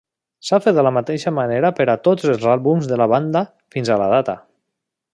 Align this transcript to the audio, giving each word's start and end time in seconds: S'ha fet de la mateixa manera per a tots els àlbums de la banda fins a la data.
S'ha 0.47 0.57
fet 0.61 0.77
de 0.79 0.85
la 0.87 0.91
mateixa 0.95 1.33
manera 1.41 1.71
per 1.81 1.87
a 1.93 1.97
tots 2.09 2.27
els 2.33 2.49
àlbums 2.57 2.91
de 2.93 3.01
la 3.05 3.11
banda 3.15 3.45
fins 3.77 3.93
a 3.97 4.03
la 4.05 4.13
data. 4.19 4.39